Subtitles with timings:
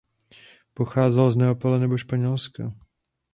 [0.73, 2.73] Pocházel z Neapole nebo Španělska.